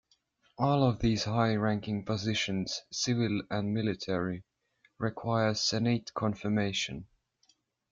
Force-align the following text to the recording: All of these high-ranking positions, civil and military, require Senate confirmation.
All 0.57 0.83
of 0.83 0.97
these 0.97 1.25
high-ranking 1.25 2.05
positions, 2.05 2.81
civil 2.91 3.43
and 3.51 3.71
military, 3.71 4.43
require 4.97 5.53
Senate 5.53 6.11
confirmation. 6.15 7.05